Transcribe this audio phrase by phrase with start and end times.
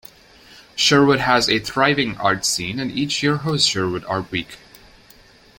[0.75, 4.57] Sherwood has a thriving arts scene and each year hosts Sherwood Art Week.